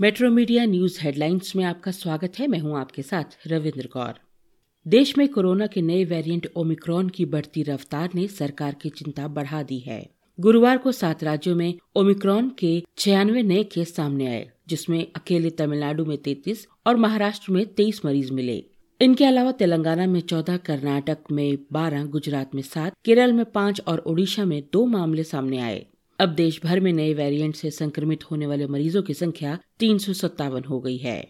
Metro 0.00 0.30
media 0.30 0.64
news 0.64 1.00
headlines 1.00 1.52
में 1.56 1.64
आपका 1.64 1.90
स्वागत 1.90 2.32
है। 2.38 2.46
मैं 2.46 2.58
हूँ 2.58 2.78
आपके 2.78 3.02
साथ 3.02 3.24
रविंद्र 3.46 3.86
कौर। 3.86 4.14
देश 4.88 5.18
में 5.18 5.28
कोरोना 5.28 5.66
के 5.66 5.82
नए 5.82 6.04
वेरिएंट 6.04 6.48
ओमिक्रॉन 6.56 7.08
की 7.08 7.24
बढ़ती 7.24 7.62
रफ्तार 7.62 8.10
ने 8.14 8.26
सरकार 8.26 8.74
की 8.74 8.88
चिंता 8.88 9.28
बढ़ा 9.28 9.62
दी 9.62 9.78
है। 9.78 10.10
गुरुवार 10.40 10.78
को 10.78 10.92
सात 10.92 11.24
राज्यों 11.24 11.56
में 11.56 11.74
ओमिक्रॉन 11.96 12.52
के 12.58 12.82
छियानवे 12.98 13.42
नए 13.42 13.64
केस 13.64 13.94
सामने 13.94 14.26
आए, 14.26 14.50
जिसमें 14.68 15.06
अकेले 15.16 15.50
तमिलनाडु 15.50 16.04
में 16.04 16.18
तैतीस 16.18 16.68
और 16.86 16.96
महाराष्ट्र 16.96 17.52
में 17.52 17.66
तेईस 17.66 18.04
मरीज़ 18.04 18.32
मिले। 18.32 18.64
इनके 19.00 19.24
अलावा 19.24 19.52
तेलंगाना 19.52 20.06
में 20.06 20.20
चौदह, 20.20 20.56
कर्नाटक 20.56 21.18
में 21.32 21.58
बारह, 21.72 22.04
गुजरात 22.04 22.54
में 22.54 22.62
सात, 22.62 22.94
केरल 23.04 23.32
में 23.32 23.44
पाँच 23.44 23.80
और 23.88 23.98
ओडिशा 23.98 24.44
में 24.44 24.62
दो 24.72 24.86
मामले 24.86 25.24
सामने 25.24 25.58
आए। 25.58 25.86
अब 26.20 26.28
देश 26.28 26.60
भर 26.64 26.80
में 26.80 26.92
नए 26.92 27.12
वेरिएंट 27.14 27.54
से 27.56 27.70
संक्रमित 27.70 28.30
होने 28.30 28.46
वाले 28.46 28.66
मरीजों 28.66 29.02
की 29.02 29.14
संख्या 29.14 29.58
तीन 29.78 29.98
सौ 29.98 30.12
सत्तावन 30.12 30.64
हो 30.64 30.80
गई 30.80 30.96
है। 30.96 31.20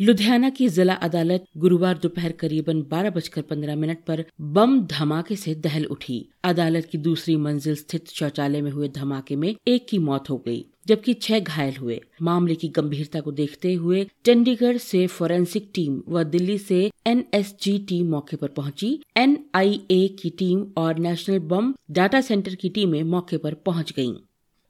लुधियाना 0.00 0.48
की 0.50 0.68
जिला 0.68 0.94
अदालत 0.94 1.44
गुरुवार 1.56 1.98
दोपहर 1.98 2.32
करीबन 2.32 2.82
बारह 2.82 3.10
बजकर 3.10 3.42
पंद्रह 3.42 3.76
मिनट 3.76 3.98
पर 4.06 4.24
बम 4.40 4.80
धमाके 4.86 5.36
से 5.36 5.54
दहल 5.56 5.84
उठी। 5.86 6.18
अदालत 6.44 6.88
की 6.92 6.98
दूसरी 6.98 7.36
मंजिल 7.36 7.74
स्थित 7.74 8.08
शौचालय 8.08 8.62
में 8.62 8.70
हुए 8.70 8.88
धमाके 8.88 9.36
में 9.36 9.54
एक 9.68 9.86
की 9.90 9.98
मौत 10.00 10.30
हो 10.30 10.36
गई, 10.38 10.64
जबकि 10.86 11.14
छह 11.14 11.38
घायल 11.38 11.76
हुए। 11.76 12.00
मामले 12.22 12.54
की 12.54 12.68
गंभीरता 12.70 13.20
को 13.20 13.32
देखते 13.32 13.72
हुए 13.74 14.06
चंडीगढ़ 14.24 14.76
से 14.78 15.06
फोरेंसिक 15.06 15.70
टीम 15.74 16.02
व 16.08 16.24
दिल्ली 16.24 16.58
से 16.58 16.90
एनएसजी 17.06 17.78
टीम 17.88 18.10
मौके 18.10 18.36
पर 18.36 18.48
पहुँची। 18.50 18.98
एनआईए 19.16 20.06
की 20.20 20.30
टीम 20.38 20.66
और 20.76 20.98
नेशनल 20.98 21.38
बम 21.48 21.74
डाटा 21.90 22.20
सेंटर 22.20 22.54
की 22.54 22.68
टीमें 22.68 23.02
मौके 23.02 23.36
पर 23.36 23.54
पहुँच 23.66 23.92
गयीं। 23.96 24.14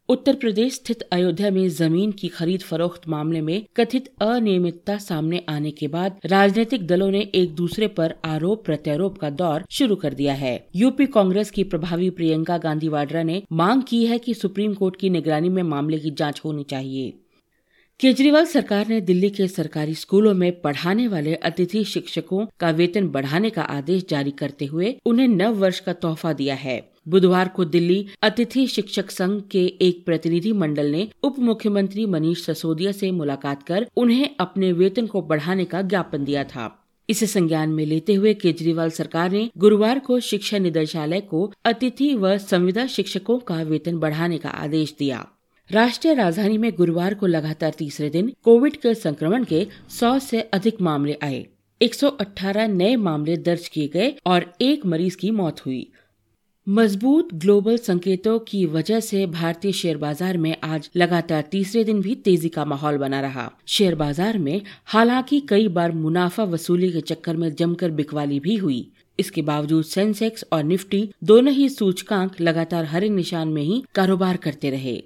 उत्तर 0.08 0.34
प्रदेश 0.34 0.74
स्थित 0.74 1.02
अयोध्या 1.02 1.50
में 1.50 1.68
ज़मीन 1.68 2.10
की 2.12 2.28
खरीद 2.28 2.60
फरोख्त 2.60 3.08
मामले 3.08 3.40
में 3.40 3.64
कथित 3.76 4.12
अनियमितता 4.22 4.96
सामने 4.98 5.42
आने 5.48 5.70
के 5.70 5.88
बाद 5.88 6.18
राजनीतिक 6.26 6.86
दलों 6.86 7.10
ने 7.10 7.20
एक 7.34 7.54
दूसरे 7.54 7.86
पर 7.88 8.14
आरोप 8.24 8.64
प्रत्यारोप 8.64 9.18
का 9.18 9.30
दौर 9.30 9.64
शुरू 9.70 9.96
कर 9.96 10.14
दिया 10.14 10.34
है। 10.34 10.68
यूपी 10.76 11.06
कांग्रेस 11.06 11.50
की 11.50 11.64
प्रभावी 11.64 12.10
प्रियंका 12.10 12.58
गांधी 12.58 12.88
वाड्रा 12.88 13.22
ने 13.22 13.42
मांग 13.52 13.82
की 13.82 14.04
है 14.06 14.18
कि 14.18 14.34
सुप्रीम 14.34 14.74
कोर्ट 14.74 14.96
की 14.96 15.10
निगरानी 15.10 15.48
में 15.48 15.62
मामले 15.62 15.98
की 15.98 16.10
जाँच 16.10 16.40
होनी 16.44 16.64
चाहिए। 16.64 17.12
केजरीवाल 18.00 18.44
सरकार 18.44 18.88
ने 18.88 19.00
दिल्ली 19.00 19.30
के 19.30 19.48
सरकारी 19.48 19.94
स्कूलों 19.94 20.34
में 20.34 20.60
पढ़ाने 20.60 21.08
वाले 21.08 21.34
अतिथि 21.34 21.84
शिक्षकों 21.84 22.46
का 22.60 22.70
वेतन 22.70 23.08
बढ़ाने 23.08 23.50
का 23.50 23.62
आदेश 23.62 24.06
जारी 24.10 24.30
करते 24.30 24.64
हुए 24.64 24.96
उन्हें 25.06 25.28
नव 25.28 25.54
वर्ष 25.54 25.80
का 25.80 25.92
तोहफा 25.92 26.32
दिया 26.32 26.54
है। 26.54 26.93
बुधवार 27.08 27.48
को 27.48 27.64
दिल्ली 27.64 28.06
अतिथि 28.22 28.66
शिक्षक 28.66 29.10
संघ 29.10 29.42
के 29.50 29.66
एक 29.66 30.04
प्रतिनिधि 30.06 30.52
मंडल 30.52 30.86
ने 30.86 31.08
उप 31.22 31.38
मुख्यमंत्री 31.38 32.06
मनीष 32.06 32.46
सिसोदिया 32.46 32.92
से 32.92 33.10
मुलाकात 33.10 33.62
कर 33.62 33.86
उन्हें 33.96 34.28
अपने 34.40 34.72
वेतन 34.72 35.06
को 35.06 35.22
बढ़ाने 35.22 35.64
का 35.64 35.82
ज्ञापन 35.82 36.24
दिया 36.24 36.44
था। 36.44 36.80
इसे 37.10 37.26
संज्ञान 37.26 37.68
में 37.68 37.86
लेते 37.86 38.14
हुए 38.14 38.34
केजरीवाल 38.34 38.90
सरकार 38.90 39.30
ने 39.30 39.50
गुरुवार 39.58 39.98
को 39.98 40.20
शिक्षा 40.20 40.58
निदेशालय 40.58 41.20
को 41.20 41.52
अतिथि 41.64 42.14
व 42.14 42.38
संविदा 42.38 42.86
शिक्षकों 42.86 43.38
का 43.38 43.62
वेतन 43.62 43.98
बढ़ाने 43.98 44.38
का 44.38 44.48
आदेश 44.48 44.94
दिया। 44.98 45.26
राष्ट्रीय 45.70 46.14
राजधानी 46.14 46.58
में 46.58 46.72
गुरुवार 46.72 47.14
को 47.14 47.26
लगातार 47.26 47.72
तीसरे 47.78 48.10
दिन 48.10 48.32
कोविड 48.42 48.76
के 48.76 48.94
संक्रमण 48.94 49.44
के 49.44 49.66
100 49.90 50.18
से 50.18 50.40
अधिक 50.40 50.80
मामले 50.80 51.18
आए। 51.22 51.46
118 51.82 52.66
नए 52.66 52.96
मामले 52.96 53.36
दर्ज 53.36 53.68
किए 53.68 53.88
गए 53.88 54.14
और 54.26 54.52
एक 54.60 54.86
मरीज़ 54.86 55.16
की 55.16 55.30
मौत 55.30 55.66
हुई। 55.66 55.92
मज़बूत 56.66 57.32
ग्लोबल 57.34 57.76
संकेतों 57.76 58.38
की 58.38 58.64
वजह 58.66 59.00
से 59.00 59.26
भारतीय 59.26 59.72
शेयर 59.72 59.96
बाज़ार 59.96 60.36
में 60.36 60.56
आज 60.64 60.88
लगातार 60.96 61.42
तीसरे 61.42 61.82
दिन 61.84 62.00
भी 62.00 62.14
तेज़ी 62.14 62.48
का 62.48 62.64
माहौल 62.64 62.98
बना 62.98 63.20
रहा। 63.20 63.50
शेयर 63.66 63.94
बाज़ार 63.94 64.38
में 64.38 64.62
हालाँकि 64.86 65.40
कई 65.40 65.68
बार 65.68 65.92
मुनाफा 65.92 66.44
वसूली 66.44 66.90
के 66.92 67.00
चक्कर 67.00 67.36
में 67.36 67.54
जमकर 67.54 67.90
बिकवाली 67.90 68.40
भी 68.40 68.56
हुई। 68.56 68.86
इसके 69.18 69.42
बावजूद 69.42 69.84
सेंसेक्स 69.84 70.44
और 70.52 70.62
निफ्टी 70.64 71.08
दोनों 71.24 71.52
ही 71.52 71.68
सूचकांक 71.68 72.40
लगातार 72.40 72.84
हरे 72.84 73.08
निशान 73.08 73.48
में 73.48 73.62
ही 73.62 73.82
कारोबार 73.94 74.36
करते 74.36 74.70
रहे। 74.70 75.02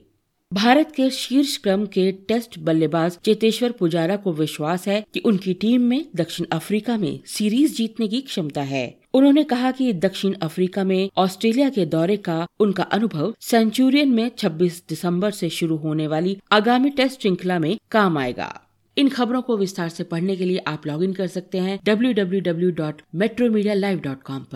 भारत 0.53 0.93
के 0.97 1.11
शीर्ष 1.11 1.57
क्रम 1.57 1.87
के 1.87 2.13
टेस्ट 2.13 2.59
बल्लेबाज 2.59 3.19
चेतेश्वर 3.25 3.73
पुजारा 3.73 4.17
को 4.17 4.33
विश्वास 4.33 4.89
है 4.89 5.05
कि 5.15 5.21
उनकी 5.21 5.55
टीम 5.55 5.81
में 5.81 6.05
दक्षिण 6.17 6.47
अफ्रीका 6.53 6.97
में 6.97 7.21
सीरीज़ 7.27 7.75
जीतने 7.75 8.09
की 8.09 8.21
क्षमता 8.21 8.63
है। 8.63 8.99
उन्होंने 9.15 9.45
कहा 9.45 9.71
कि 9.71 9.93
दक्षिण 9.93 10.33
अफ्रीका 10.33 10.85
में 10.85 11.11
ऑस्ट्रेलिया 11.17 11.69
के 11.69 11.87
दौरे 11.87 12.17
का 12.17 12.47
उनका 12.61 12.83
अनुभव 12.83 13.35
सेंचुरियन 13.41 14.09
में 14.09 14.31
26 14.39 14.83
दिसंबर 14.89 15.31
से 15.31 15.49
शुरू 15.51 15.77
होने 15.77 16.07
वाली 16.07 16.37
आगामी 16.53 16.91
टेस्ट 16.91 17.21
श्रृंखला 17.21 17.59
में 17.59 17.79
काम 17.91 18.19
आएगा। 18.19 18.61
इन 18.99 19.09
खबरों 19.09 19.43
को 19.43 19.57
विस्तार 19.57 19.89
से 19.89 20.05
पढ़ने 20.05 20.37
के 20.37 20.45
लिए 20.45 20.59
आप 20.59 20.87
लॉगिन 20.87 21.13
कर 21.13 21.27
सकते 21.27 21.59
हैं 21.59 21.79
W 21.85 22.13
W 22.13 22.41
W 22.41 22.71
dot 22.71 23.03
metro 23.15 23.51
media 23.51 23.75
live 23.75 24.01
dot 24.01 24.23
com 24.23 24.47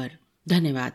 धन्यवाद। 0.48 0.92